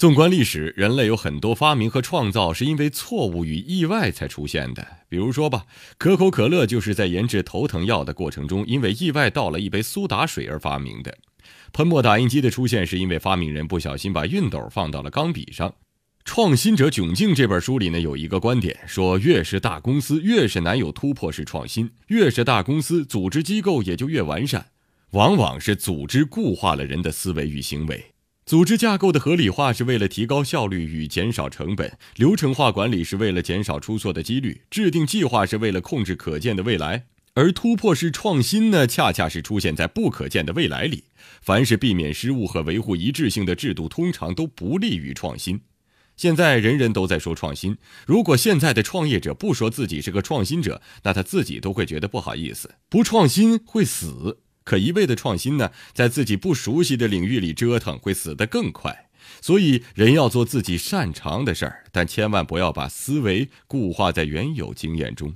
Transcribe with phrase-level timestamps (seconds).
[0.00, 4.82] 纵观历史，人类有很多发明和创造是因为错误与意外才出现的。
[5.10, 5.66] 比如说吧，
[5.98, 11.18] 可口可乐就是在研制头疼药的过程中，因为意外倒了一杯苏打水而发明的。
[11.74, 15.68] 喷墨打印机的出现是因为发明人不小心把熨斗放到了钢笔上。
[16.24, 24.68] 《创新者窘境》这本书里呢，有一个观点说，越是大公司，越是难有突破式创新；越是大公司，组织机构也就越完善。
[25.10, 28.02] 往往是组织固化了人的思维与行为。
[28.46, 41.04] 组织架构的合理化是为了提高效率与减少成本，流程化管理是为了减少出错的几率，制定计划是为了控制可见的未来，而突破式创新呢，恰恰是出现在不可见的未来里。
[41.40, 45.60] 凡是避免失误和维护一致性的制度，通常都不利于创新。
[46.16, 52.74] 现在人人都在说创新，如果现在的创业者不说自己是个创新者，那他自己都会觉得不好意思。
[52.88, 54.40] 不创新会死。
[54.70, 59.08] 可一味的创新呢，在自己不熟悉的领域里折腾，会死得更快。
[59.40, 65.34] 所以，人要做自己擅长的事儿，但千万不要把思维固化在原有经验中。